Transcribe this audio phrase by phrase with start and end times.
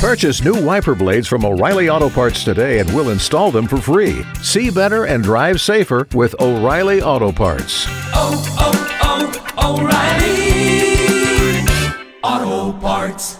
[0.00, 4.22] Purchase new wiper blades from O'Reilly Auto Parts today and we'll install them for free.
[4.42, 7.86] See better and drive safer with O'Reilly Auto Parts.
[8.14, 9.80] Oh, oh, oh,
[12.22, 13.38] O'Reilly Auto Parts.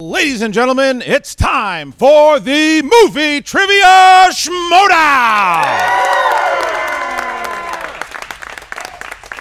[0.00, 6.07] Ladies and gentlemen, it's time for the movie trivia schmodown.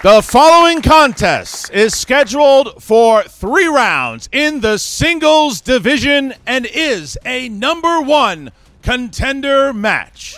[0.04, 7.50] The following contest is scheduled for three rounds in the singles division and is a
[7.50, 8.52] number one
[8.84, 10.36] contender match.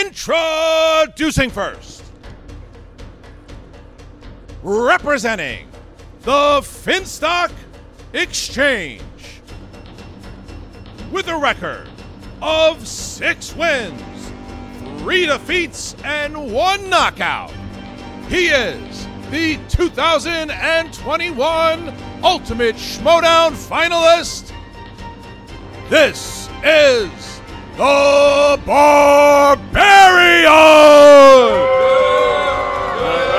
[0.00, 2.04] Introducing first,
[4.62, 5.68] representing
[6.22, 7.52] the Finstock
[8.14, 9.02] Exchange
[11.10, 11.86] with a record
[12.40, 14.11] of six wins
[15.02, 17.52] three defeats and one knockout.
[18.28, 24.52] He is the 2021 Ultimate Schmodown finalist.
[25.90, 27.40] This is
[27.72, 30.46] the Barbarian.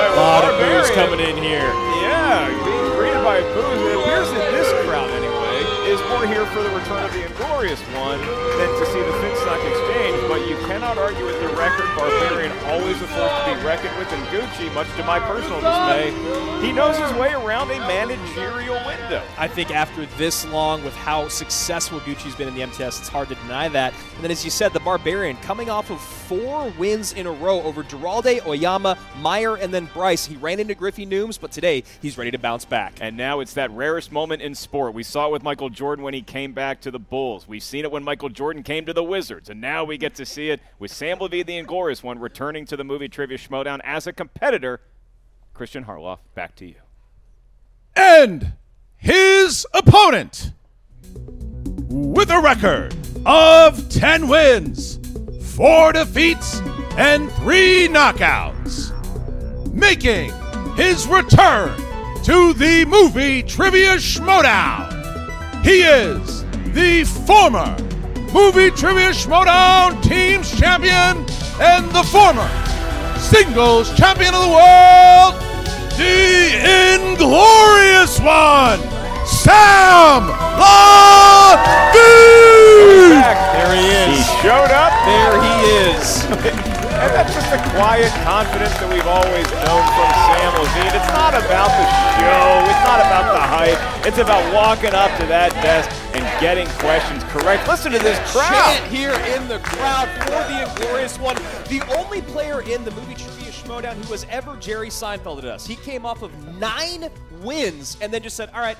[0.04, 1.72] A lot of booze coming in here.
[2.04, 3.80] Yeah, being greeted by booze.
[3.80, 7.80] It appears that this crowd, anyway, is more here for the return of the Inglorious
[7.96, 10.28] One than to see the Finstock Exchange.
[10.28, 11.86] But you cannot argue with the record.
[11.96, 16.10] Barbarian always a force to be reckoned with, and Gucci, much to my personal dismay,
[16.64, 19.22] he knows his way around a managerial window.
[19.38, 23.28] I think after this long, with how successful Gucci's been in the MTS, it's hard
[23.28, 23.94] to deny that.
[24.16, 27.62] And then, as you said, the Barbarian coming off of four wins in a row
[27.62, 30.26] over Giralde, Oyama, Meyer, and then Bryce.
[30.26, 32.98] He ran into Griffey Nooms, but today he's ready to bounce back.
[33.00, 34.94] And now it's that rarest moment in sport.
[34.94, 37.46] We saw it with Michael Jordan when he came back to the Bulls.
[37.46, 39.50] We've seen it when Michael Jordan came to the Wizards.
[39.50, 42.76] And now we get to see it with Sam Levine, the Inglorious One, returning to
[42.76, 44.80] the movie Trivia Schmodown as a competitor.
[45.54, 46.74] Kristian Harloff, back to you.
[47.94, 48.54] And
[48.96, 50.52] his opponent
[51.88, 52.94] with a record
[53.24, 54.98] of 10 wins,
[55.54, 56.60] 4 defeats,
[56.96, 58.92] and 3 knockouts.
[59.72, 60.32] Making
[60.74, 61.76] his return
[62.24, 64.90] to the movie Trivia Schmodown.
[65.64, 67.76] He is the former
[68.34, 71.24] Movie Trivia Schmodown Teams Champion
[71.62, 72.50] and the former
[73.16, 75.38] Singles Champion of the World,
[75.94, 76.50] the
[76.98, 78.82] Inglorious One,
[79.22, 80.26] Sam
[80.58, 81.62] Levine!
[83.54, 84.18] There he is.
[84.18, 84.90] He showed up.
[85.06, 85.54] There he
[85.94, 86.24] is.
[86.34, 90.90] and that's just the quiet confidence that we've always known from Sam Levine.
[90.90, 91.86] It's not about the
[92.18, 92.66] show.
[92.66, 93.78] It's not about the hype.
[94.04, 96.03] It's about walking up to that desk and
[96.40, 97.66] getting questions correct.
[97.68, 98.50] Listen to this crowd.
[98.50, 101.36] Chant here in the crowd for the Inglorious One.
[101.68, 105.66] The only player in the movie Trivia Schmodown who was ever Jerry Seinfeld at us.
[105.66, 107.08] He came off of nine
[107.42, 108.76] wins and then just said, all right,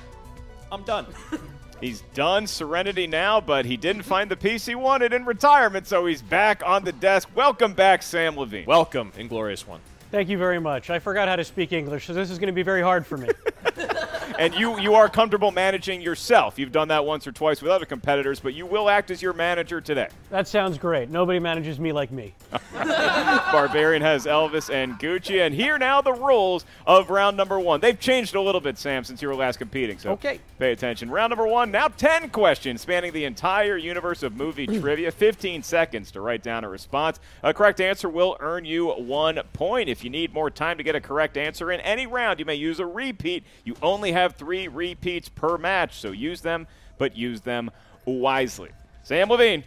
[0.71, 1.05] I'm done.
[1.81, 6.05] He's done Serenity now, but he didn't find the piece he wanted in retirement, so
[6.05, 7.27] he's back on the desk.
[7.35, 8.65] Welcome back, Sam Levine.
[8.65, 9.81] Welcome, Inglorious One.
[10.09, 10.89] Thank you very much.
[10.89, 13.17] I forgot how to speak English, so this is going to be very hard for
[13.17, 13.27] me.
[14.39, 16.57] and you you are comfortable managing yourself.
[16.59, 19.33] You've done that once or twice with other competitors, but you will act as your
[19.33, 20.09] manager today.
[20.29, 21.09] That sounds great.
[21.09, 22.33] Nobody manages me like me.
[22.73, 27.79] Barbarian has Elvis and Gucci, and here now the rules of round number one.
[27.79, 29.97] They've changed a little bit, Sam, since you were last competing.
[29.99, 30.39] So Okay.
[30.59, 31.09] pay attention.
[31.09, 31.71] Round number one.
[31.71, 35.11] Now ten questions spanning the entire universe of movie trivia.
[35.11, 37.19] Fifteen seconds to write down a response.
[37.43, 39.89] A correct answer will earn you one point.
[39.89, 42.55] If you need more time to get a correct answer in any round, you may
[42.55, 43.43] use a repeat.
[43.63, 46.67] You only have three repeats per match, so use them,
[46.97, 47.69] but use them
[48.05, 48.69] wisely.
[49.03, 49.63] Sam Levine,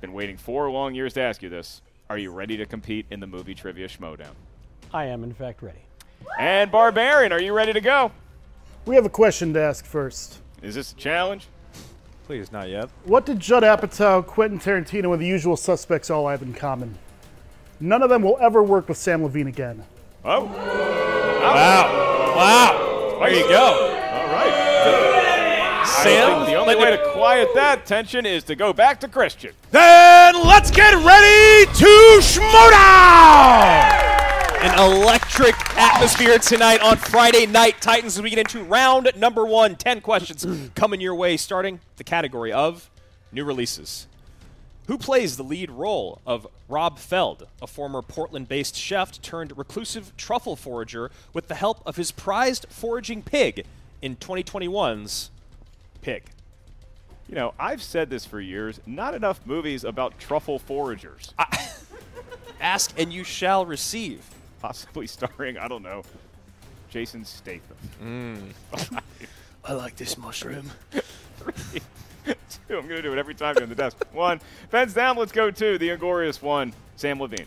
[0.00, 1.82] been waiting four long years to ask you this.
[2.10, 4.32] Are you ready to compete in the movie Trivia Schmodown?
[4.92, 5.80] I am, in fact, ready.
[6.38, 8.10] And Barbarian, are you ready to go?
[8.86, 10.40] We have a question to ask first.
[10.62, 11.46] Is this a challenge?
[12.26, 12.88] Please, not yet.
[13.04, 16.96] What did Judd Apatow, Quentin Tarantino, and the usual suspects all have in common?
[17.80, 19.84] None of them will ever work with Sam Levine again.
[20.24, 20.44] Oh.
[20.44, 22.34] Wow.
[22.36, 22.87] Wow.
[23.18, 23.98] There you go.
[24.12, 25.84] All right.
[26.02, 29.52] Sam, the only way to quiet that tension is to go back to Christian.
[29.70, 34.08] Then let's get ready to Schmodown!
[34.60, 39.76] An electric atmosphere tonight on Friday Night Titans as we get into round number one.
[39.76, 42.90] 10 questions coming your way, starting the category of
[43.30, 44.07] new releases.
[44.88, 50.16] Who plays the lead role of Rob Feld, a former Portland based chef turned reclusive
[50.16, 53.66] truffle forager with the help of his prized foraging pig
[54.00, 55.30] in 2021's
[56.00, 56.24] Pig?
[57.28, 58.80] You know, I've said this for years.
[58.86, 61.34] Not enough movies about truffle foragers.
[62.60, 64.24] Ask and you shall receive.
[64.62, 66.02] Possibly starring, I don't know,
[66.88, 67.76] Jason Statham.
[68.02, 69.02] Mm.
[69.64, 70.70] I like this mushroom.
[72.24, 72.34] Three,
[72.68, 72.78] two.
[72.78, 73.96] I'm going to do it every time you're in the desk.
[74.12, 74.40] One.
[74.70, 75.16] Pens down.
[75.16, 75.78] Let's go two.
[75.78, 76.72] The inglorious one.
[76.96, 77.46] Sam Levine.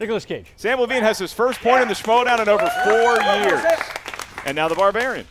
[0.00, 0.46] Nicolas Cage.
[0.56, 3.64] Sam Levine has his first point in the Schmodown in over four years.
[4.44, 5.26] And now the Barbarian.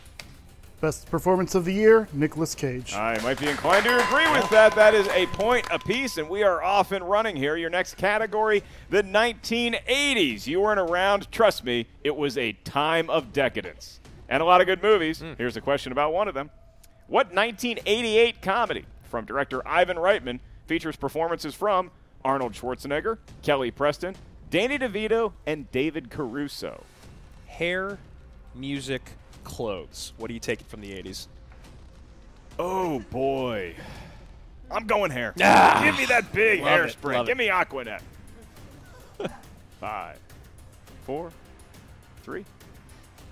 [0.80, 2.92] Best performance of the year, Nicolas Cage.
[2.92, 4.74] I might be inclined to agree with that.
[4.74, 7.56] That is a point apiece, and we are off and running here.
[7.56, 10.46] Your next category, the 1980s.
[10.46, 11.30] You weren't around.
[11.30, 14.00] Trust me, it was a time of decadence.
[14.28, 15.20] And a lot of good movies.
[15.20, 15.32] Hmm.
[15.38, 16.50] Here's a question about one of them.
[17.06, 21.90] What 1988 comedy from director Ivan Reitman features performances from
[22.24, 24.16] Arnold Schwarzenegger, Kelly Preston,
[24.50, 26.82] Danny DeVito, and David Caruso?
[27.46, 27.98] Hair,
[28.54, 29.02] music,
[29.44, 30.14] clothes.
[30.16, 31.26] What do you take from the 80s?
[32.58, 33.74] Oh boy.
[34.70, 35.34] I'm going hair.
[35.42, 35.82] Ah.
[35.84, 37.26] Give me that big Love it, hairspray.
[37.26, 37.38] Give it.
[37.38, 38.00] me Aquanet.
[39.80, 40.18] Five,
[41.02, 41.30] four,
[42.22, 42.44] three,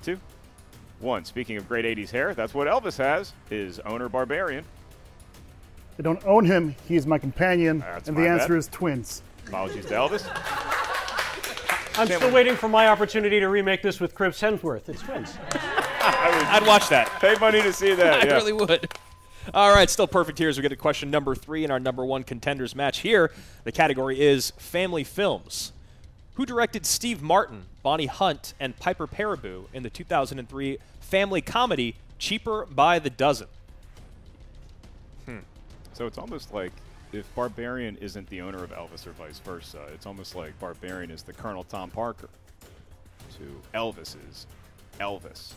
[0.03, 0.19] two,
[1.03, 1.25] one.
[1.25, 4.65] Speaking of great 80s hair, that's what Elvis has, his owner Barbarian.
[5.99, 6.75] I don't own him.
[6.89, 7.81] He is my companion.
[7.81, 8.59] That's and my the answer bad.
[8.59, 9.23] is twins.
[9.47, 10.29] Apologies to Elvis.
[11.99, 14.89] I'm still waiting for my opportunity to remake this with Chris Hemsworth.
[14.89, 15.37] It's twins.
[15.53, 17.09] I'd watch that.
[17.21, 18.15] Pay money to see that.
[18.25, 18.35] I yeah.
[18.35, 18.89] really would.
[19.53, 22.05] All right, still perfect here as we get to question number three in our number
[22.05, 23.31] one contenders match here.
[23.65, 25.73] The category is family films.
[26.35, 32.67] Who directed Steve Martin, Bonnie Hunt, and Piper Perabo in the 2003 family comedy Cheaper
[32.67, 33.49] by the Dozen?
[35.27, 35.39] Hmm.
[35.93, 36.73] So it's almost like
[37.13, 41.23] if Barbarian isn't the owner of Elvis or vice versa, it's almost like Barbarian is
[41.23, 42.29] the Colonel Tom Parker
[43.39, 44.47] to Elvis's
[45.01, 45.53] Elvis.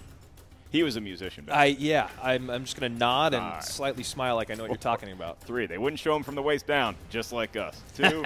[0.71, 1.45] He was a musician.
[1.45, 3.63] back I yeah, I'm, I'm just gonna nod and Five.
[3.63, 5.39] slightly smile like I know what you're talking about.
[5.41, 5.67] Three.
[5.67, 7.81] They wouldn't show him from the waist down, just like us.
[7.95, 8.25] Two,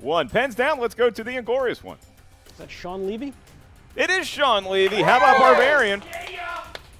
[0.00, 0.28] one.
[0.28, 0.80] Pens down.
[0.80, 1.96] Let's go to the Inglorious one.
[2.58, 3.32] Is that Shawn Levy?
[3.94, 5.00] It is Shawn Levy.
[5.00, 6.02] How about Barbarian?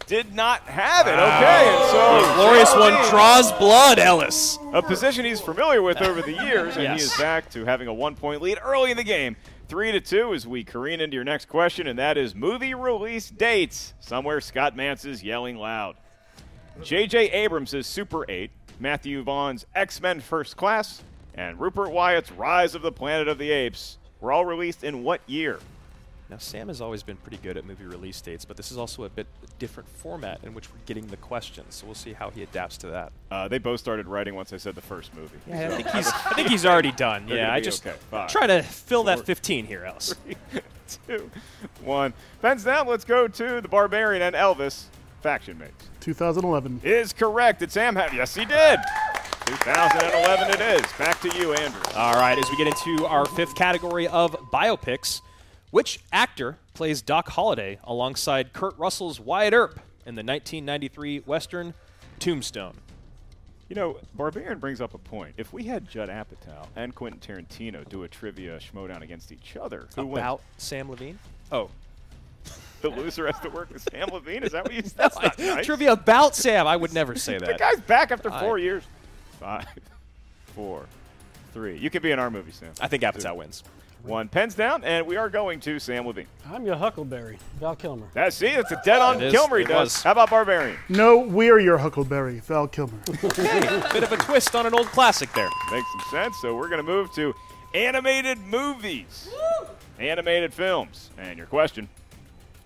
[0.06, 1.14] Did not have it.
[1.14, 4.56] Okay, and so Glorious Shawn one Levy, draws blood, Ellis.
[4.72, 7.92] a position he's familiar with over the years, and he is back to having a
[7.92, 9.34] one-point lead early in the game.
[9.66, 13.28] Three to two as we careen into your next question, and that is movie release
[13.28, 13.94] dates.
[13.98, 15.96] Somewhere Scott Mantz is yelling loud.
[16.84, 17.32] J.J.
[17.32, 21.02] Abrams' Super 8, Matthew Vaughn's X Men First Class,
[21.34, 25.20] and Rupert Wyatt's Rise of the Planet of the Apes were all released in what
[25.26, 25.60] year?
[26.30, 29.04] Now, Sam has always been pretty good at movie release dates, but this is also
[29.04, 29.26] a bit
[29.58, 31.76] different format in which we're getting the questions.
[31.76, 33.12] So we'll see how he adapts to that.
[33.30, 35.38] Uh, they both started writing once I said the first movie.
[35.50, 37.24] I So- think he's, I think he's already done.
[37.26, 37.96] They're yeah, I just okay.
[38.10, 40.14] Five, try to fill four, that 15 here, else.
[41.06, 41.30] two,
[41.82, 42.12] one.
[42.42, 42.86] Pens down.
[42.86, 44.84] Let's go to the Barbarian and Elvis.
[45.22, 46.80] Faction mates 2011.
[46.84, 47.58] is correct.
[47.60, 48.12] Did Sam have?
[48.14, 48.78] Yes, he did.
[49.48, 50.92] 2011 it is.
[50.98, 51.80] Back to you, Andrew.
[51.96, 55.22] All right, as we get into our fifth category of biopics,
[55.70, 61.72] which actor plays Doc Holliday alongside Kurt Russell's Wyatt Earp in the 1993 Western
[62.18, 62.74] Tombstone?
[63.70, 65.34] You know, Barbarian brings up a point.
[65.38, 69.88] If we had Judd Apatow and Quentin Tarantino do a trivia schmodown against each other,
[69.94, 70.18] who wins?
[70.18, 71.18] About Sam Levine?
[71.52, 71.70] Oh,
[72.80, 74.42] The loser has to work with Sam Levine.
[74.44, 75.10] Is that what you said?
[75.20, 75.66] Not nice.
[75.66, 76.66] trivia about Sam.
[76.66, 77.46] I would never say that.
[77.46, 78.82] The guy's back after I- four years.
[79.38, 79.66] Five,
[80.54, 80.86] four,
[81.52, 81.76] three.
[81.78, 82.72] You could be in our movie, Sam.
[82.80, 83.62] I think Apatow wins.
[84.04, 86.28] One pens down, and we are going to Sam Levine.
[86.48, 88.06] I'm your Huckleberry, Val Kilmer.
[88.14, 89.32] That's see, that's a dead on It is.
[89.32, 89.74] Kilmer he does.
[89.86, 90.02] was.
[90.02, 90.78] How about Barbarian?
[90.88, 92.96] No, we're your Huckleberry, Val Kilmer.
[93.06, 95.48] Bit of a twist on an old classic there.
[95.72, 96.36] Makes some sense.
[96.40, 97.34] So we're going to move to
[97.74, 99.28] animated movies,
[99.98, 101.10] animated films.
[101.18, 101.88] And your question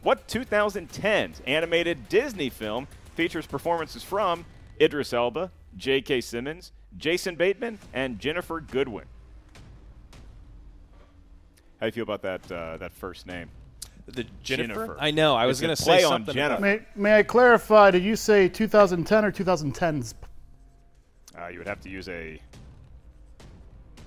[0.02, 4.44] What 2010's animated Disney film features performances from
[4.80, 6.20] Idris Elba, J.K.
[6.20, 9.04] Simmons, Jason Bateman, and Ginnifer Goodwin?
[11.80, 13.48] How do you feel about that uh, that first name?
[14.06, 14.74] The Jennifer?
[14.74, 14.96] Jennifer.
[15.00, 15.34] I know.
[15.34, 16.34] I was It's a going to say on something.
[16.34, 16.60] Jennifer.
[16.60, 17.90] may, may I clarify?
[17.90, 20.14] Did you say 2010 or 2010s?
[21.38, 22.38] Uh, you would have to use a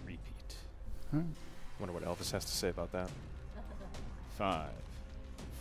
[0.06, 0.20] repeat.
[1.80, 3.10] wonder what Elvis has to say about that.
[4.38, 4.70] Five,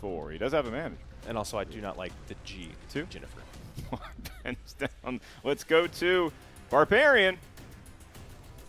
[0.01, 0.31] four.
[0.31, 0.97] He does have a manager.
[1.27, 2.69] And also, I do not like the G.
[2.91, 3.05] Two?
[3.05, 3.39] Jennifer.
[4.43, 5.19] Pens down.
[5.43, 6.31] Let's go to
[6.69, 7.37] Barbarian.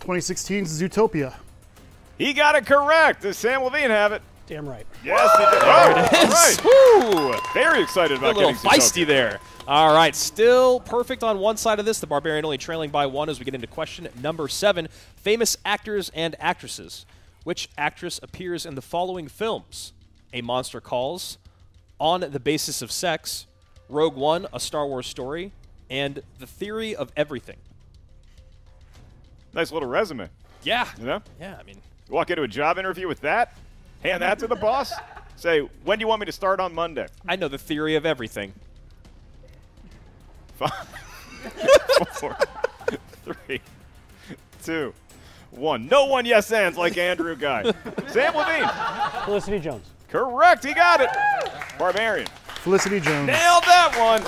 [0.00, 1.34] 2016's Zootopia.
[2.18, 3.22] He got it correct.
[3.22, 4.22] Does Sam Levine have it?
[4.46, 4.86] Damn right.
[5.04, 5.62] Yes, he did.
[5.62, 7.14] There it Oh, is.
[7.14, 7.40] all right.
[7.52, 9.06] Very excited A about little getting feisty Zootopia.
[9.06, 9.40] there.
[9.66, 11.98] All right, still perfect on one side of this.
[11.98, 14.86] The Barbarian only trailing by one as we get into question number seven.
[15.16, 17.04] Famous actors and actresses.
[17.42, 19.92] Which actress appears in the following films?
[20.32, 21.38] A Monster Calls,
[21.98, 23.46] On the Basis of Sex,
[23.88, 25.52] Rogue One, A Star Wars Story,
[25.90, 27.57] and The Theory of Everything.
[29.55, 30.28] Nice little resume.
[30.62, 30.88] Yeah.
[30.99, 31.23] You know?
[31.40, 31.76] Yeah, I mean,
[32.09, 33.57] You walk into a job interview with that,
[34.02, 34.93] hand that to the boss,
[35.37, 37.07] say, when do you want me to start on Monday?
[37.28, 38.52] I know the theory of everything.
[40.57, 40.71] Five,
[42.12, 42.37] four,
[43.25, 43.61] three,
[44.62, 44.95] two,
[45.50, 45.87] one.
[45.87, 47.62] No one yes ands like Andrew Guy.
[48.09, 48.69] Sam Levine.
[49.25, 49.87] Felicity Jones.
[50.09, 50.64] Correct.
[50.64, 51.11] He got it.
[51.78, 52.26] Barbarian.
[52.66, 53.28] Felicity Jones.
[53.28, 54.26] Nailed that one.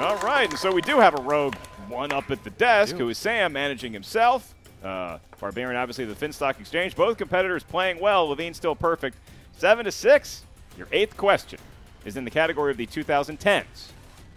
[0.00, 0.48] All right.
[0.48, 1.56] And so we do have a rogue
[1.88, 4.54] one up at the desk who is Sam managing himself.
[4.84, 6.94] Uh, Barbarian, obviously, the Finstock Exchange.
[6.94, 8.28] Both competitors playing well.
[8.28, 9.18] Levine still perfect.
[9.58, 10.44] Seven to six.
[10.78, 11.58] Your eighth question
[12.04, 13.64] is in the category of the 2010s,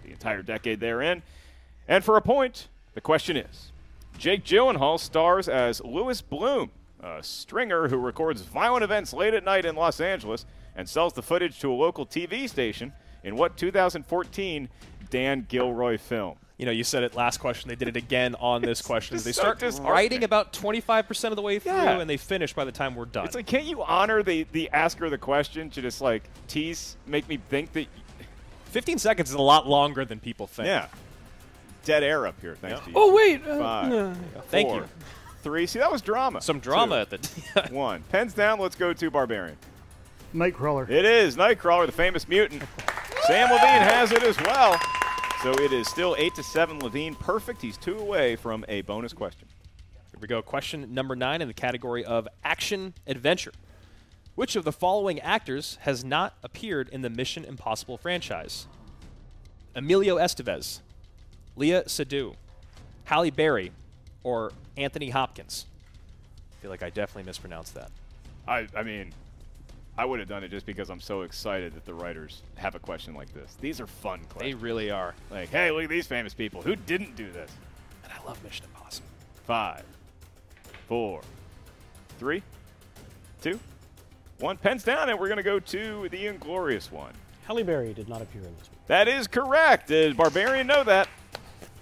[0.04, 1.22] the entire decade they're in.
[1.86, 3.70] And for a point, the question is
[4.18, 9.64] Jake Gyllenhaal stars as Louis Bloom, a stringer who records violent events late at night
[9.64, 12.92] in Los Angeles and sells the footage to a local TV station
[13.24, 14.68] in what 2014
[15.10, 16.36] Dan Gilroy film?
[16.56, 17.68] You know, you said it last question.
[17.68, 19.16] They did it again on this question.
[19.16, 19.92] They so start disheartening.
[19.92, 21.98] writing about 25% of the way through, Yeah.
[21.98, 23.24] and they finish by the time we're done.
[23.26, 26.96] It's like, can't you honor the, the asker of the question to just like tease,
[27.06, 27.86] make me think that,
[28.66, 30.66] 15 seconds is a lot longer than people think.
[30.66, 30.86] yeah,
[31.84, 32.92] dead air up here, thanks to you.
[32.96, 33.44] Oh wait.
[33.46, 34.14] Uh, Five, no.
[34.48, 34.88] Thank four, you.
[35.42, 35.66] Three.
[35.66, 36.40] See, that was drama.
[36.40, 37.16] Some drama Two,
[37.56, 38.02] at the One.
[38.10, 38.58] Pens down.
[38.58, 39.56] Let's go to Barbarian.
[40.34, 40.88] Nightcrawler.
[40.88, 42.62] It is Nightcrawler, the famous mutant.
[43.26, 44.78] Sam Levine has it as well.
[45.42, 46.78] So it is still eight to seven.
[46.80, 47.62] Levine perfect.
[47.62, 49.48] He's two away from a bonus question.
[50.10, 50.42] Here we go.
[50.42, 53.52] Question number nine in the category of action adventure.
[54.34, 58.66] Which of the following actors has not appeared in the Mission Impossible franchise?
[59.74, 60.80] Emilio Estevez,
[61.56, 62.34] Léa Seydoux,
[63.04, 63.72] Halle Berry,
[64.22, 65.64] or Anthony Hopkins?
[66.52, 67.90] I feel like I definitely mispronounced that.
[68.46, 69.12] I, I mean,
[69.96, 72.80] I would have done it just because I'm so excited that the writers have a
[72.80, 73.56] question like this.
[73.60, 75.14] These are fun They really are.
[75.30, 76.62] like, hey, look at these famous people.
[76.62, 77.50] Who didn't do this?
[78.02, 79.06] And I love Mission Impossible.
[79.46, 79.84] Five,
[80.88, 81.20] four,
[82.18, 82.42] three,
[83.40, 83.60] two,
[84.40, 84.56] one.
[84.56, 87.12] Pens down, and we're going to go to the inglorious one.
[87.46, 88.78] Halle Berry did not appear in this one.
[88.88, 89.88] That is correct.
[89.88, 91.08] Did Barbarian know that?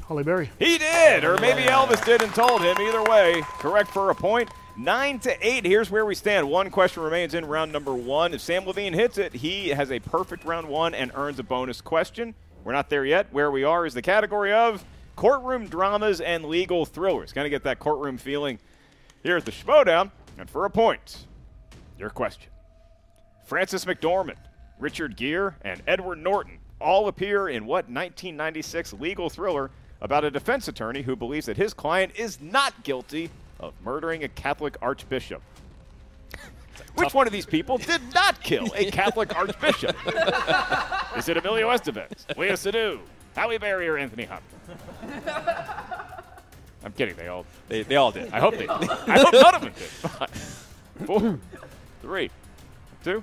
[0.02, 0.50] Holly Berry.
[0.58, 2.76] He did, or maybe Elvis did and told him.
[2.78, 4.50] Either way, correct for a point.
[4.76, 5.66] Nine to eight.
[5.66, 6.48] Here's where we stand.
[6.48, 8.32] One question remains in round number one.
[8.32, 11.82] If Sam Levine hits it, he has a perfect round one and earns a bonus
[11.82, 12.34] question.
[12.64, 13.26] We're not there yet.
[13.32, 14.82] Where we are is the category of
[15.14, 17.34] courtroom dramas and legal thrillers.
[17.34, 18.58] Kind of get that courtroom feeling
[19.22, 20.10] here at the Schmodown.
[20.38, 21.26] And for a point,
[21.98, 22.50] your question.
[23.44, 24.38] Frances McDormand,
[24.78, 30.66] Richard Gere, and Edward Norton all appear in what 1996 legal thriller about a defense
[30.66, 33.28] attorney who believes that his client is not guilty
[33.62, 35.40] of murdering a Catholic archbishop.
[36.96, 39.96] Which one of these people did not kill a Catholic archbishop?
[41.16, 42.98] is it Emilio Estevez, Léa Seydoux,
[43.36, 44.82] Howie Berry, or Anthony Hopkins?
[46.84, 47.14] I'm kidding.
[47.14, 48.32] They all They, they all did.
[48.32, 48.66] I hope they.
[48.68, 49.82] I hope none of them did.
[49.84, 50.66] Five,
[51.06, 51.38] four,
[52.02, 52.30] three,
[53.04, 53.22] two,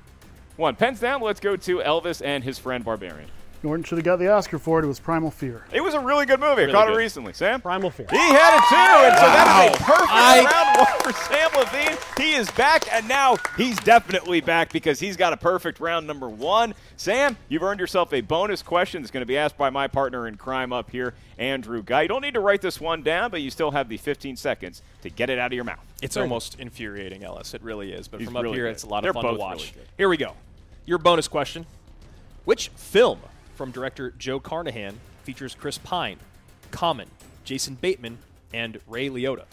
[0.55, 0.75] one.
[0.75, 1.21] Pens down.
[1.21, 3.29] Let's go to Elvis and his friend Barbarian.
[3.61, 4.85] Norton should have got the Oscar for it.
[4.85, 5.65] It was Primal Fear.
[5.73, 6.63] It was a really good movie.
[6.63, 6.93] I caught good.
[6.93, 7.33] it recently.
[7.33, 7.59] Sam.
[7.59, 8.07] Primal Fear.
[8.09, 11.49] He had it too, and so that is a perfect I- round one for Sam
[11.57, 11.97] Levine.
[12.17, 16.29] He is back, and now he's definitely back because he's got a perfect round number
[16.29, 16.73] one.
[16.95, 20.25] Sam, you've earned yourself a bonus question that's going to be asked by my partner
[20.27, 22.03] in crime up here, Andrew Guy.
[22.03, 24.81] You don't need to write this one down, but you still have the 15 seconds
[25.01, 25.79] to get it out of your mouth.
[26.01, 27.53] It's almost infuriating, Ellis.
[27.53, 28.07] It really is.
[28.07, 28.71] But He's from up really here, good.
[28.71, 29.57] it's a lot They're of fun both to watch.
[29.59, 29.87] really good.
[29.97, 30.33] Here we go.
[30.85, 31.65] Your bonus question:
[32.45, 33.19] Which film
[33.59, 36.15] from director Joe Carnahan features Chris Pine,
[36.71, 37.09] Common,
[37.43, 38.17] Jason Bateman,
[38.53, 39.43] and Ray Liotta?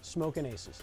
[0.00, 0.82] Smoking Aces.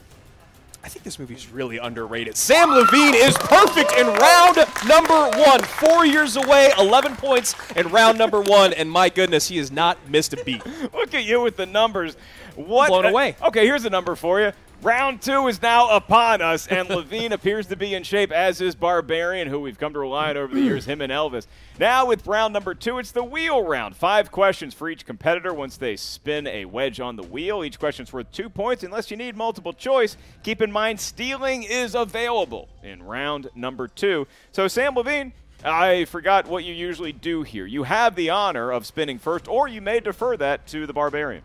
[0.83, 2.37] I think this movie is really underrated.
[2.37, 5.63] Sam Levine is perfect in round number one.
[5.63, 9.97] Four years away, 11 points in round number one, and my goodness, he has not
[10.07, 10.63] missed a beat.
[10.93, 12.15] Look at you with the numbers.
[12.55, 12.89] What?
[12.89, 13.35] Blown away.
[13.41, 14.51] Okay, here's a number for you.
[14.83, 18.75] Round two is now upon us, and Levine appears to be in shape, as is
[18.75, 21.47] Barbarian, who we've come to rely on over the years, him and Elvis.
[21.79, 23.95] Now, with round number two, it's the wheel round.
[23.95, 27.63] Five questions for each competitor once they spin a wedge on the wheel.
[27.63, 28.83] Each question's worth two points.
[28.83, 34.27] Unless you need multiple choice, keep in mind stealing is available in round number two.
[34.51, 35.33] So, Sam Levine,
[35.65, 37.65] I forgot what you usually do here.
[37.65, 41.41] You have the honor of spinning first, or you may defer that to the Barbarian.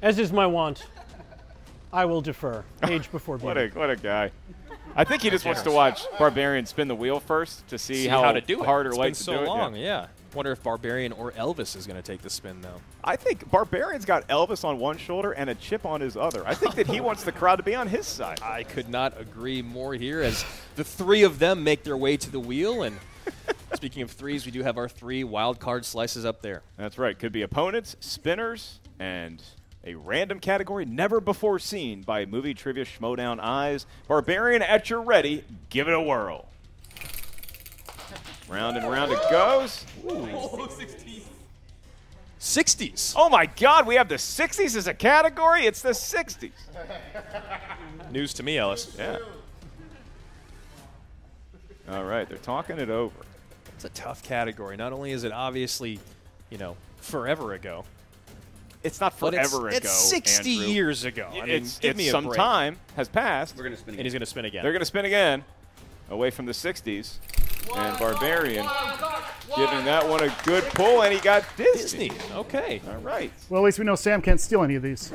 [0.00, 0.86] As is my wont,
[1.92, 2.64] I will defer.
[2.84, 3.78] Age before What a beauty.
[3.78, 4.30] what a guy.
[4.96, 8.08] I think he just wants to watch Barbarian spin the wheel first to see, See
[8.08, 8.66] how, how to do it.
[8.66, 9.76] hard or It's light been to so do long.
[9.76, 9.80] it.
[9.82, 10.06] Yeah.
[10.34, 12.80] Wonder if Barbarian or Elvis is going to take the spin though.
[13.02, 16.42] I think Barbarian's got Elvis on one shoulder and a chip on his other.
[16.46, 18.40] I think that he wants the crowd to be on his side.
[18.42, 20.44] I could not agree more here as
[20.76, 22.82] the three of them make their way to the wheel.
[22.82, 22.98] And
[23.74, 26.62] speaking of threes, we do have our three wild card slices up there.
[26.76, 27.18] That's right.
[27.18, 29.42] Could be opponents, spinners, and
[29.88, 33.86] a random category never before seen by movie trivia schmodown eyes.
[34.06, 35.44] Barbarian at your ready.
[35.70, 36.46] Give it a whirl.
[38.48, 39.86] Round and round it goes.
[42.38, 43.14] 60s.
[43.16, 45.64] Oh my God, we have the 60s as a category?
[45.64, 46.52] It's the 60s.
[48.10, 48.94] News to me, Ellis.
[48.98, 49.18] Yeah.
[51.90, 53.16] All right, they're talking it over.
[53.74, 54.76] It's a tough category.
[54.76, 55.98] Not only is it obviously,
[56.50, 57.84] you know, forever ago,
[58.88, 59.76] It's not but it's, forever ago.
[59.76, 60.66] it's 60 Andrew.
[60.72, 61.28] years ago.
[61.30, 62.36] I mean, it's, give it's me a some break.
[62.36, 63.56] time has passed.
[63.56, 64.62] We're gonna spin And he's going to spin again.
[64.62, 65.44] They're going to spin again,
[66.10, 67.18] away from the 60s.
[67.76, 68.66] And Barbarian
[69.54, 72.08] giving that one a good pull, and he got Disney.
[72.08, 72.34] Disney.
[72.34, 72.80] Okay.
[72.88, 73.30] All right.
[73.50, 75.12] Well, at least we know Sam can't steal any of these.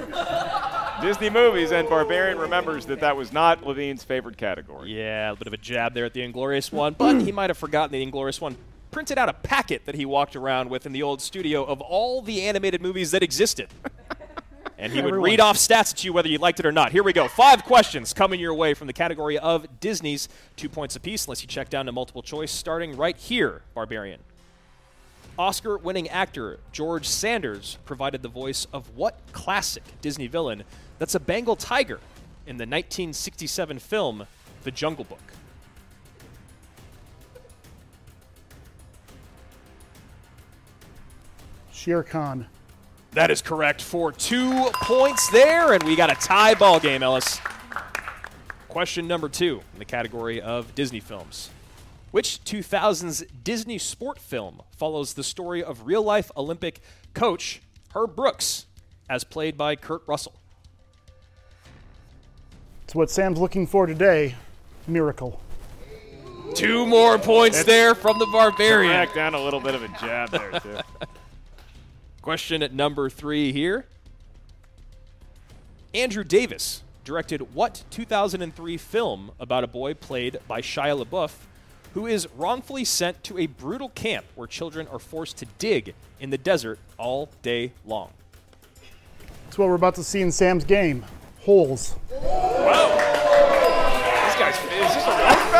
[1.01, 4.95] Disney movies, and Barbarian remembers that that was not Levine's favorite category.
[4.95, 7.57] Yeah, a bit of a jab there at the Inglorious One, but he might have
[7.57, 8.55] forgotten the Inglorious One
[8.93, 12.21] printed out a packet that he walked around with in the old studio of all
[12.21, 13.67] the animated movies that existed.
[14.75, 15.29] And he would Everyone.
[15.29, 16.91] read off stats at you whether you liked it or not.
[16.91, 17.29] Here we go.
[17.29, 20.27] Five questions coming your way from the category of Disney's.
[20.57, 24.19] Two points apiece, unless you check down to multiple choice, starting right here, Barbarian.
[25.39, 30.63] Oscar winning actor George Sanders provided the voice of what classic Disney villain
[30.99, 31.99] that's a Bengal tiger
[32.45, 34.27] in the 1967 film
[34.63, 35.21] The Jungle Book?
[41.83, 42.47] Shere Khan.
[43.11, 47.41] That is correct for two points there, and we got a tie ball game, Ellis.
[48.69, 51.49] Question number two in the category of Disney films.
[52.11, 56.79] Which 2000s Disney sport film follows the story of real life Olympic
[57.13, 57.61] coach
[57.93, 58.65] Herb Brooks,
[59.09, 60.35] as played by Kurt Russell?
[62.85, 64.35] It's what Sam's looking for today.
[64.87, 65.41] Miracle.
[66.55, 68.93] Two more points there from the Barbarian.
[68.93, 70.77] Back down a little bit of a jab there, too.
[72.23, 73.85] Question at number three here.
[75.93, 81.33] Andrew Davis directed what 2003 film about a boy played by Shia LaBeouf
[81.93, 86.29] who is wrongfully sent to a brutal camp where children are forced to dig in
[86.29, 88.09] the desert all day long?
[89.49, 91.05] It's what we're about to see in Sam's game.
[91.41, 91.95] Holes.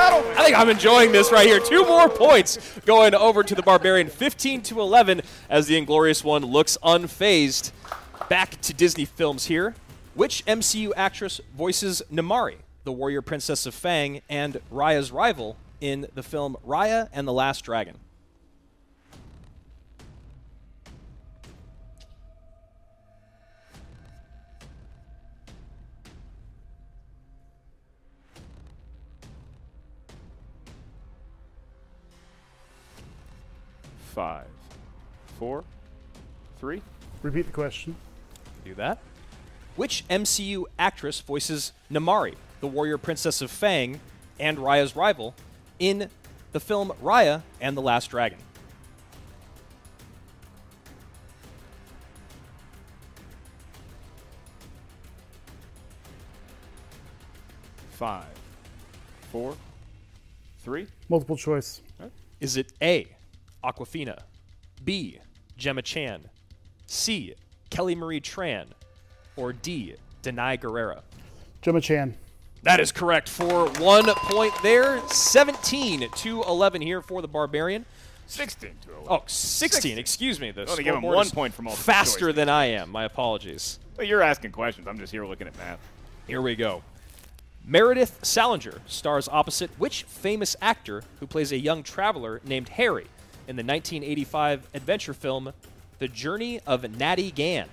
[0.03, 0.31] Battle?
[0.31, 1.61] I think I'm enjoying this right here.
[1.61, 6.43] Two more points going over to the Barbarian, 15 to 11, as the Inglorious One
[6.43, 7.71] looks unfazed.
[8.27, 9.75] Back to Disney films here.
[10.13, 16.21] Which MCU actress voices Namaari, the warrior princess of Fang, and Raya's rival in the
[16.21, 17.95] film Raya and the Last Dragon?
[34.13, 34.45] Five,
[35.39, 35.63] four,
[36.59, 36.83] three.
[37.23, 37.95] Repeat the question.
[38.63, 38.99] Do that.
[39.75, 43.99] Which MCU actress voices Namaari, the warrior princess of Fang,
[44.39, 45.33] and Raya's rival
[45.79, 46.09] in
[46.51, 48.37] the film Raya and the Last Dragon?
[57.89, 58.25] Five,
[59.31, 59.55] four,
[60.59, 60.85] three.
[61.09, 61.81] Multiple choice.
[62.39, 63.07] Is it A,
[63.63, 64.19] Awkwafina,
[64.83, 65.19] B,
[65.57, 66.29] Gemma Chan,
[66.85, 67.33] C,
[67.69, 68.67] Kelly Marie Tran,
[69.35, 71.01] or D, Denai Guerrera?
[71.61, 72.15] Gemma Chan.
[72.63, 75.01] That is correct for one point there.
[75.07, 77.85] 17 to 11 here for the Barbarian.
[78.27, 79.07] 16 to 11.
[79.09, 80.51] Oh, 16, excuse me.
[80.51, 82.35] The give him one is point for multiple Faster choice.
[82.35, 82.89] than I am.
[82.89, 83.79] My apologies.
[83.97, 84.87] Well, you're asking questions.
[84.87, 85.79] I'm just here looking at math.
[86.25, 86.83] Here we go.
[87.65, 93.07] Meredith Salenger stars opposite which famous actor who plays a young traveler named Harry
[93.47, 95.53] in the 1985 adventure film
[95.99, 97.67] The Journey of Natty Gann?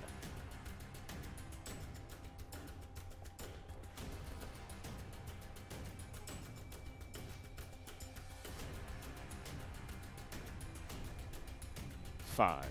[12.25, 12.65] Five.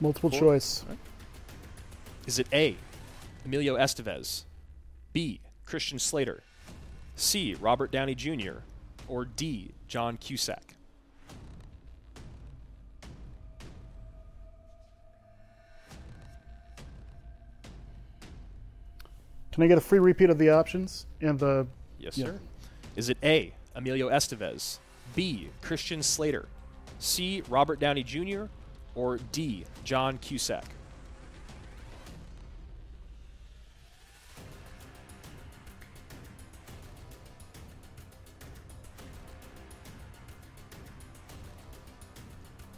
[0.00, 0.38] Multiple Four.
[0.40, 0.84] choice.
[2.26, 2.76] Is it A,
[3.44, 4.44] Emilio Estevez,
[5.12, 6.42] B, Christian Slater,
[7.14, 8.58] C, Robert Downey Jr.,
[9.08, 10.75] or D, John Cusack?
[19.56, 21.66] Can I get a free repeat of the options and the?
[21.98, 22.26] Yes, Yeah.
[22.26, 22.40] sir.
[22.94, 23.54] Is it A.
[23.74, 24.80] Emilio Estevez,
[25.14, 25.48] B.
[25.62, 26.46] Christian Slater,
[26.98, 27.42] C.
[27.48, 28.48] Robert Downey Jr.,
[28.94, 29.64] or D.
[29.82, 30.66] John Cusack?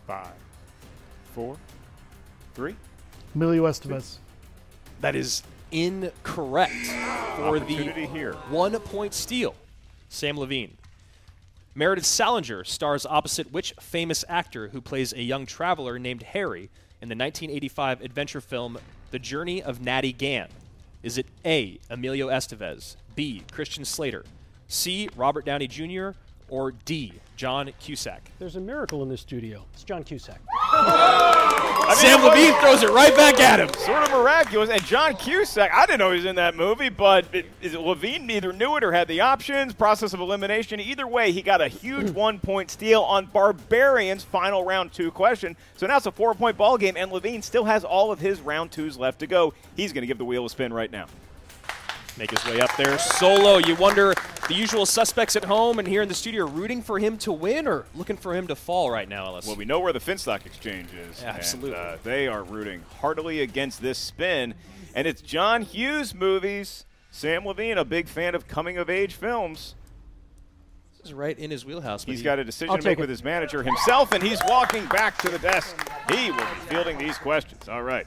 [0.07, 0.33] Five,
[1.35, 1.57] four,
[2.55, 2.77] three.
[3.35, 4.17] Emilio Estevez.
[5.01, 6.73] That is incorrect
[7.37, 8.33] for the Opportunity here.
[8.51, 9.55] one point steal.
[10.09, 10.77] Sam Levine.
[11.75, 17.09] Meredith Salenger stars opposite which famous actor who plays a young traveler named Harry in
[17.09, 18.79] the 1985 adventure film
[19.13, 20.49] The Journey of Natty Gann?
[21.03, 21.79] Is it A.
[21.89, 23.43] Emilio Estevez, B.
[23.53, 24.25] Christian Slater,
[24.67, 25.09] C.
[25.15, 26.11] Robert Downey Jr.,
[26.49, 27.13] or D.
[27.37, 28.23] John Cusack?
[28.39, 29.65] There's a miracle in this studio.
[29.75, 30.41] It's John Cusack.
[31.95, 33.69] Sam Levine throws it right back at him.
[33.85, 34.71] Sort of miraculous.
[34.71, 37.81] And John Cusack, I didn't know he was in that movie, but it, is it
[37.81, 39.73] Levine neither knew it or had the options.
[39.73, 40.81] Process of elimination.
[40.81, 42.15] Either way, he got a huge hmm.
[42.15, 45.57] one point steal on Barbarian's final round two question.
[45.77, 48.41] So now it's a four point ball game, and Levine still has all of his
[48.41, 49.55] round twos left to go.
[49.77, 51.07] He's going to give the wheel a spin right now.
[52.19, 53.59] Make his way up there solo.
[53.59, 54.13] You wonder
[54.49, 57.33] the usual suspects at home and here in the studio are rooting for him to
[57.33, 59.47] win or looking for him to fall right now, Ellis.
[59.47, 61.23] Well, we know where the Finstock Exchange is.
[61.23, 61.77] Yeah, absolutely.
[61.79, 64.55] And, uh, they are rooting heartily against this spin.
[64.95, 66.85] And it's John Hughes movies.
[67.13, 69.75] Sam Levine, a big fan of coming of age films.
[70.97, 72.05] This is right in his wheelhouse.
[72.05, 73.01] but He's he- got a decision I'll to make it.
[73.01, 75.77] with his manager himself, and he's walking back to the desk.
[76.11, 77.69] He will be fielding these questions.
[77.69, 78.07] All right.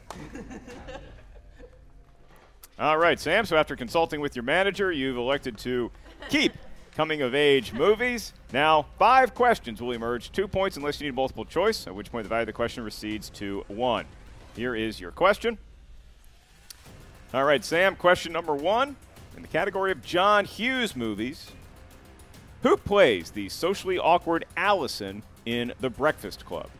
[2.81, 3.45] All right, Sam.
[3.45, 5.91] So after consulting with your manager, you've elected to
[6.29, 6.51] keep
[6.95, 8.33] coming of age movies.
[8.51, 10.31] Now, five questions will emerge.
[10.31, 12.83] Two points unless you need multiple choice, at which point the value of the question
[12.83, 14.05] recedes to one.
[14.55, 15.59] Here is your question.
[17.35, 17.95] All right, Sam.
[17.95, 18.95] Question number one
[19.35, 21.51] in the category of John Hughes movies.
[22.63, 26.71] Who plays the socially awkward Allison in The Breakfast Club?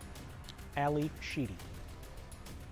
[0.75, 1.57] Ally Sheedy.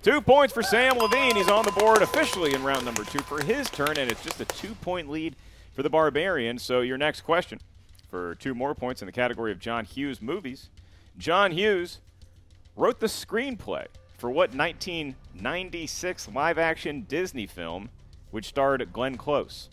[0.02, 1.36] Two points for Sam Levine.
[1.36, 4.40] He's on the board officially in round number two for his turn, and it's just
[4.40, 5.36] a two point lead
[5.74, 6.58] for the Barbarian.
[6.58, 7.60] So, your next question
[8.10, 10.70] for two more points in the category of John Hughes movies.
[11.18, 12.00] John Hughes
[12.78, 17.90] wrote the screenplay for what 1996 live action Disney film
[18.32, 19.70] which starred Glenn Close?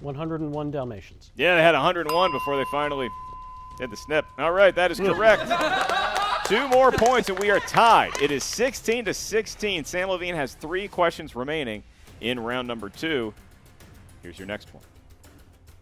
[0.00, 1.32] 101 Dalmatians.
[1.36, 3.08] Yeah, they had 101 before they finally
[3.78, 4.26] did the snip.
[4.38, 5.42] All right, that is correct.
[6.48, 8.22] Two more points and we are tied.
[8.22, 9.84] It is 16 to 16.
[9.84, 11.82] Sam Levine has three questions remaining
[12.22, 13.34] in round number two.
[14.22, 14.82] Here's your next one.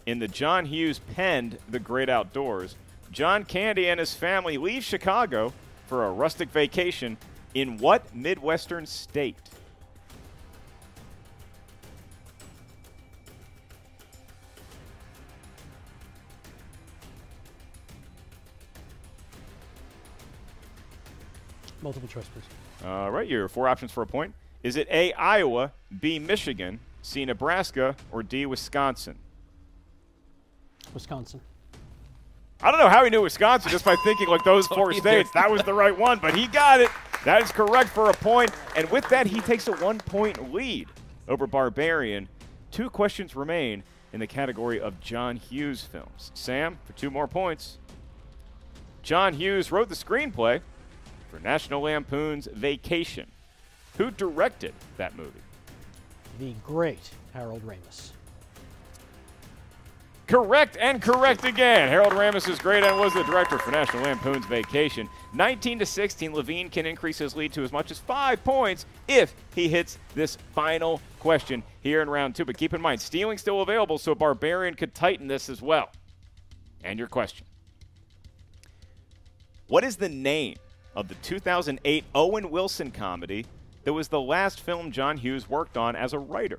[0.06, 2.74] In the John Hughes penned The Great Outdoors,
[3.12, 5.52] John Candy and his family leave Chicago
[5.86, 7.16] for a rustic vacation
[7.54, 9.36] in what Midwestern state?
[21.86, 22.42] Multiple choice, please.
[22.84, 24.34] All right, your four options for a point.
[24.64, 25.70] Is it A, Iowa,
[26.00, 29.16] B, Michigan, C, Nebraska, or D, Wisconsin?
[30.92, 31.40] Wisconsin.
[32.60, 35.30] I don't know how he knew Wisconsin just by thinking like those four states.
[35.34, 36.90] That was the right one, but he got it.
[37.24, 38.50] That is correct for a point.
[38.74, 40.88] And with that, he takes a one point lead
[41.28, 42.28] over Barbarian.
[42.72, 46.32] Two questions remain in the category of John Hughes films.
[46.34, 47.78] Sam, for two more points.
[49.04, 50.62] John Hughes wrote the screenplay
[51.36, 53.26] for National Lampoon's Vacation.
[53.98, 55.40] Who directed that movie?
[56.38, 58.10] The great Harold Ramis.
[60.26, 61.88] Correct and correct again.
[61.88, 65.08] Harold Ramis is great and was the director for National Lampoon's Vacation.
[65.34, 69.34] 19 to 16, Levine can increase his lead to as much as five points if
[69.54, 72.44] he hits this final question here in round two.
[72.44, 75.90] But keep in mind, stealing still available, so Barbarian could tighten this as well.
[76.82, 77.46] And your question:
[79.68, 80.56] What is the name
[80.96, 83.44] of the 2008 Owen Wilson comedy
[83.84, 86.58] that was the last film John Hughes worked on as a writer?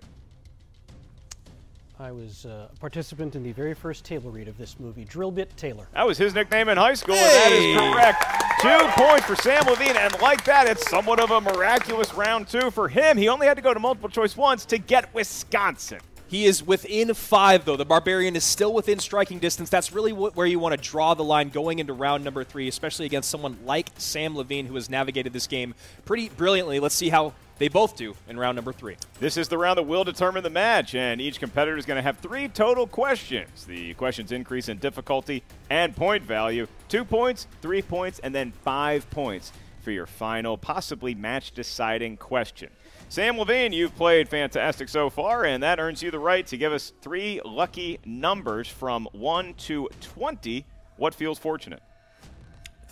[2.00, 5.56] I was uh, a participant in the very first table read of this movie, Drillbit
[5.56, 5.88] Taylor.
[5.94, 8.24] That was his nickname in high school, and that is correct.
[8.62, 12.70] Two points for Sam Levine, and like that, it's somewhat of a miraculous round two
[12.70, 13.18] for him.
[13.18, 16.00] He only had to go to multiple choice once to get Wisconsin.
[16.30, 17.78] He is within five, though.
[17.78, 19.70] The Barbarian is still within striking distance.
[19.70, 22.68] That's really wh- where you want to draw the line going into round number three,
[22.68, 25.74] especially against someone like Sam Levine, who has navigated this game
[26.06, 26.80] pretty brilliantly.
[26.80, 28.98] Let's see how they both do in round number three.
[29.20, 32.04] This is the round that will determine the match, and each competitor is going to
[32.04, 33.66] have three total questions.
[33.66, 39.10] The questions increase in difficulty and point value two points, three points, and then five
[39.10, 39.52] points.
[39.82, 42.70] for your final, possibly match deciding question.
[43.10, 46.74] Sam Levine, you've played fantastic so far, and that earns you the right to give
[46.74, 50.66] us three lucky numbers from 1 to 20.
[50.98, 51.82] What feels fortunate?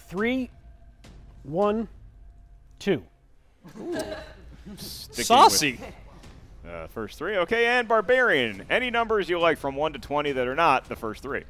[0.07, 0.49] Three,
[1.43, 1.89] one,
[2.79, 3.03] two.
[4.77, 5.79] Sticking Saucy.
[6.63, 7.37] with, uh, first three.
[7.37, 8.65] Okay, and Barbarian.
[8.69, 11.43] Any numbers you like from 1 to 20 that are not the first three?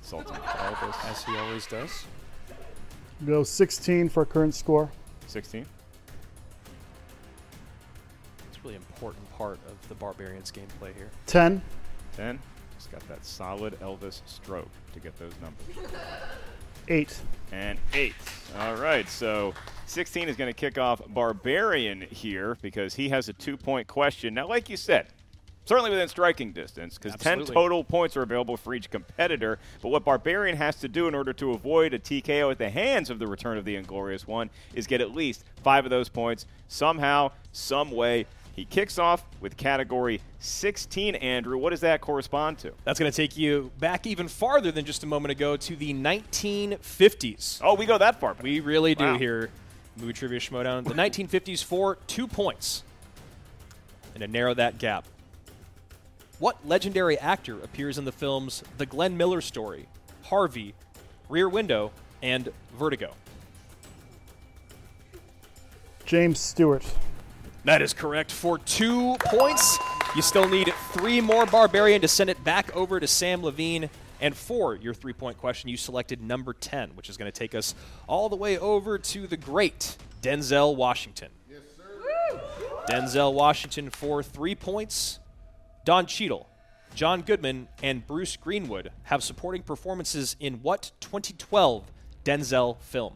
[0.00, 0.36] Consulting.
[1.04, 2.04] As he always does.
[3.26, 4.90] Go 16 for current score.
[5.26, 5.64] 16.
[8.48, 11.10] It's a really important part of the Barbarians gameplay here.
[11.26, 11.62] 10.
[12.16, 12.38] 10.
[12.76, 15.92] Just got that solid Elvis stroke to get those numbers.
[16.88, 17.20] 8.
[17.52, 18.14] And 8.
[18.58, 19.54] All right, so
[19.86, 24.34] 16 is going to kick off Barbarian here because he has a two point question.
[24.34, 25.06] Now, like you said,
[25.64, 29.58] certainly within striking distance because 10 total points are available for each competitor.
[29.80, 33.10] But what Barbarian has to do in order to avoid a TKO at the hands
[33.10, 36.46] of the Return of the Inglorious One is get at least five of those points
[36.68, 38.26] somehow, some way.
[38.54, 41.14] He kicks off with category 16.
[41.14, 42.72] Andrew, what does that correspond to?
[42.84, 45.94] That's going to take you back even farther than just a moment ago to the
[45.94, 47.60] 1950s.
[47.62, 48.34] Oh, we go that far.
[48.34, 48.42] back.
[48.42, 49.18] We really do Wow.
[49.18, 49.48] here,
[49.96, 50.84] Movie Trivia Schmodown.
[50.84, 52.82] The 1950s for two points.
[54.14, 55.06] And to narrow that gap.
[56.42, 59.86] What legendary actor appears in the films The Glenn Miller Story,
[60.24, 60.74] Harvey,
[61.28, 63.14] Rear Window, and Vertigo?
[66.04, 66.84] James Stewart.
[67.62, 69.78] That is correct for two points.
[70.16, 73.88] You still need three more Barbarian to send it back over to Sam Levine.
[74.20, 77.54] And for your three point question, you selected number 10, which is going to take
[77.54, 77.72] us
[78.08, 81.28] all the way over to the great Denzel Washington.
[81.48, 82.40] Yes, sir.
[82.88, 85.20] Denzel Washington for three points.
[85.84, 86.48] Don Cheadle,
[86.94, 91.90] John Goodman, and Bruce Greenwood have supporting performances in what 2012
[92.24, 93.14] Denzel film?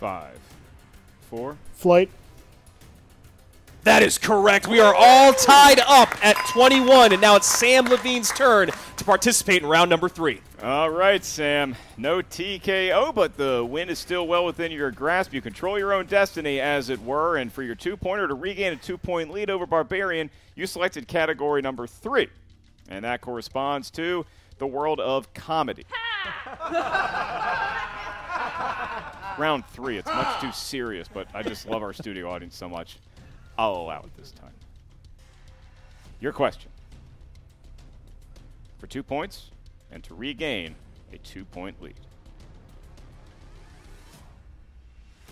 [0.00, 0.38] Five,
[1.28, 2.08] four, Flight.
[3.88, 4.68] That is correct.
[4.68, 9.62] We are all tied up at 21, and now it's Sam Levine's turn to participate
[9.62, 10.42] in round number three.
[10.62, 11.74] All right, Sam.
[11.96, 15.32] No TKO, but the win is still well within your grasp.
[15.32, 17.38] You control your own destiny, as it were.
[17.38, 21.08] And for your two pointer to regain a two point lead over Barbarian, you selected
[21.08, 22.28] category number three.
[22.90, 24.26] And that corresponds to
[24.58, 25.86] the world of comedy.
[29.38, 29.96] Round three.
[29.96, 32.98] It's much too serious, but I just love our studio audience so much.
[33.58, 34.52] I'll allow it this time.
[36.20, 36.70] Your question
[38.78, 39.50] for two points
[39.90, 40.76] and to regain
[41.12, 41.94] a two point lead.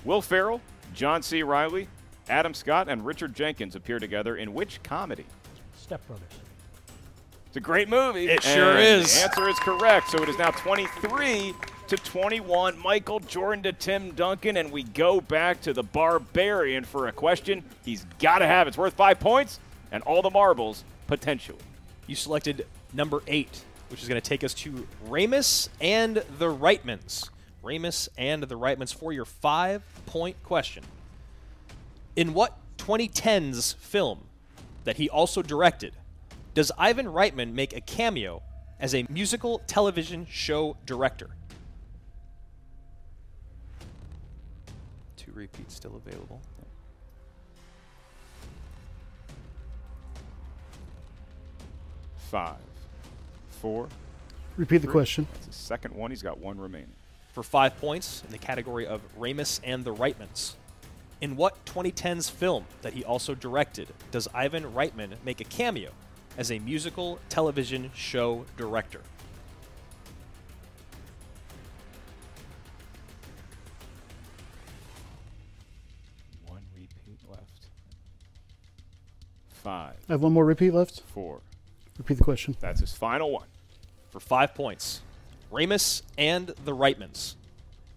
[0.05, 0.61] Will Ferrell,
[0.95, 1.43] John C.
[1.43, 1.89] Reilly,
[2.29, 5.27] Adam Scott, and Richard Jenkins appear together in which comedy?
[5.77, 6.27] Step Brothers.
[7.47, 8.29] It's a great movie.
[8.29, 9.15] It sure is.
[9.15, 10.11] The answer is correct.
[10.11, 11.55] So it is now 23
[11.89, 12.79] to 21.
[12.79, 17.63] Michael Jordan to Tim Duncan, and we go back to the Barbarian for a question
[17.85, 18.67] he's got to have.
[18.67, 19.61] It's worth five points
[19.93, 21.59] and all the marbles potentially.
[22.09, 27.29] You selected number eight, which is going to take us to Ramis and the Reitmans.
[27.63, 30.83] Ramis and the Reitmans for your five point question.
[32.17, 34.25] In what 2010s film
[34.85, 35.93] that he also directed
[36.55, 38.43] does Ivan Reitman make a cameo
[38.81, 41.36] as a musical television show director?
[45.37, 46.41] Two repeats still available.
[52.31, 52.57] Five,
[53.61, 53.89] four.
[54.57, 55.27] Repeat the question.
[55.35, 56.11] That's the second one.
[56.11, 56.93] He's got one remaining.
[57.33, 60.55] for five points in the category of Ramis and the Reitmans.
[61.21, 65.91] In what 2010s film that he also directed does Ivan Reitman make a cameo
[66.39, 69.03] as a musical television show director?
[79.67, 81.01] Five, I have one more repeat left.
[81.01, 81.41] four.
[81.99, 82.57] Repeat the question.
[82.61, 83.49] That's his final one.
[84.11, 85.01] For five points,
[85.51, 87.35] Ramis and the Reitmans.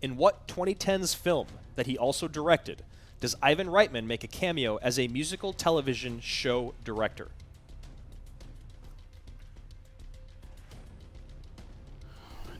[0.02, 2.82] In what 2010s film that he also directed
[3.20, 7.28] does Ivan Reitman make a cameo as a musical television show director?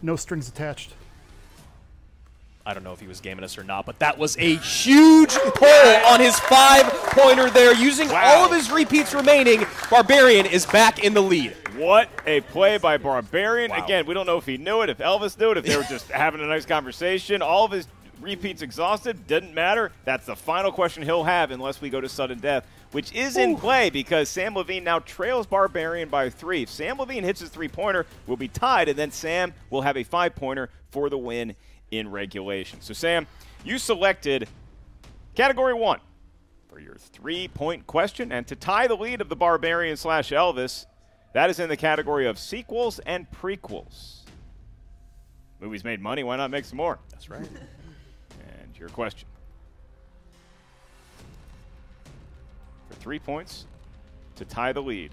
[0.04, 0.94] No strings attached.
[2.70, 5.34] I don't know if he was gaming us or not, but that was a huge
[5.34, 7.74] pull on his five pointer there.
[7.74, 11.56] Using all of his repeats remaining, Barbarian is back in the lead.
[11.78, 13.72] What a play by Barbarian.
[13.72, 13.84] Wow.
[13.84, 15.84] Again, we don't know if he knew it, if Elvis knew it, if they were
[15.90, 17.42] just having a nice conversation.
[17.42, 17.88] All of his
[18.22, 19.92] repeats exhausted, didn't matter.
[20.06, 23.58] That's the final question he'll have unless we go to sudden death, which is in
[23.58, 26.62] play because Sam Levine now trails Barbarian by three.
[26.62, 29.98] If Sam Levine hits his three pointer, we'll be tied, and then Sam will have
[29.98, 31.56] a five pointer for the win
[31.92, 32.82] in regulation.
[32.82, 33.28] So, Sam,
[33.64, 34.48] you selected
[35.36, 36.00] category one
[36.70, 40.86] for your three point question, and to tie the lead of the Barbarian slash Elvis,
[41.34, 44.22] that is in the category of sequels and prequels.
[45.60, 47.00] Movies made money, why not make some more?
[47.12, 47.48] That's right.
[48.62, 49.28] And your question.
[52.88, 53.66] For three points
[54.38, 55.12] to tie the lead.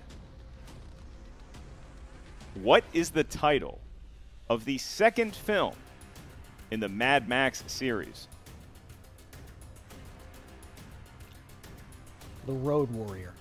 [2.55, 3.81] What is the title
[4.49, 5.75] of the second film
[6.71, 8.29] in the Mad Max series?
[12.47, 13.33] The Road Warrior.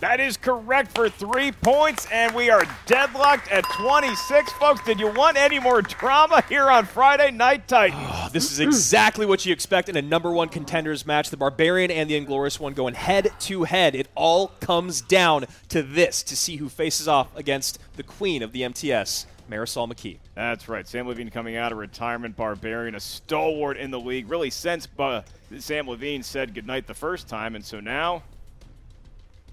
[0.00, 4.52] That is correct for three points, and we are deadlocked at 26.
[4.52, 8.02] Folks, did you want any more drama here on Friday Night Titans?
[8.32, 11.30] This is exactly what you expect in a number one contenders match.
[11.30, 13.94] The Barbarian and the Inglorious one going head to head.
[13.94, 18.52] It all comes down to this to see who faces off against the queen of
[18.52, 20.18] the MTS, Marisol McKee.
[20.34, 20.84] That's right.
[20.84, 25.22] Samm Levine coming out of retirement, Barbarian, a stalwart in the league, really since uh,
[25.52, 28.22] Samm Levine said goodnight the first time, and so now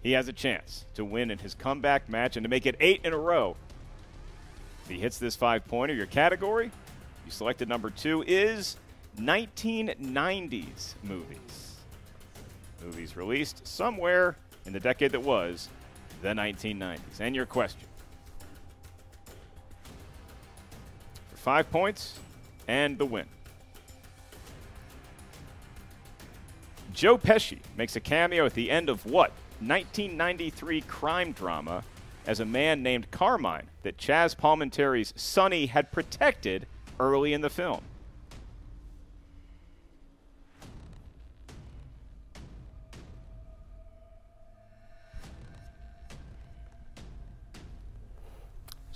[0.01, 3.01] he has a chance to win in his comeback match and to make it eight
[3.03, 3.55] in a row.
[4.83, 6.71] If he hits this five pointer, your category,
[7.25, 8.75] you selected number two, is
[9.17, 11.77] 1990s movies.
[12.83, 15.69] Movies released somewhere in the decade that was
[16.21, 17.19] the 1990s.
[17.19, 17.87] And your question.
[21.43, 22.17] Five points
[22.69, 23.25] and the win.
[26.93, 31.83] Joe Pesci makes a cameo at the end of what 1993 crime drama
[32.25, 36.65] as a man named Carmine that Chazz Palminteri's Sonny had protected
[36.97, 37.81] early in the film.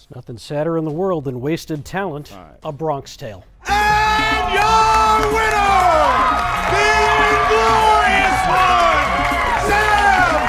[0.09, 2.31] There's nothing sadder in the world than wasted talent.
[2.63, 3.43] A Bronx Tale.
[3.67, 5.83] And your winner,
[6.71, 6.87] the
[7.27, 9.03] inglorious one,
[9.67, 10.47] Samm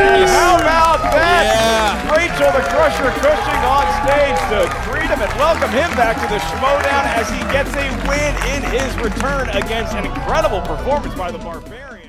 [0.00, 2.08] And how about that?
[2.16, 6.40] Rachel the Crusher Cushing on stage to greet him and welcome him back to the
[6.40, 11.36] Schmodown as he gets a win in his return against an incredible performance by the
[11.38, 12.01] Barbarian.